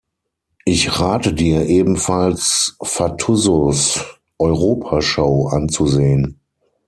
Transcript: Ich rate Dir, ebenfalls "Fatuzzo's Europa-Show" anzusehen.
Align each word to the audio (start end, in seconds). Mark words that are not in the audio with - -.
Ich 0.65 0.99
rate 0.99 1.31
Dir, 1.31 1.67
ebenfalls 1.67 2.75
"Fatuzzo's 2.81 4.03
Europa-Show" 4.39 5.49
anzusehen. 5.49 6.39